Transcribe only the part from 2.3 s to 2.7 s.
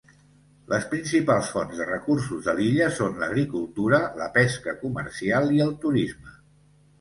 de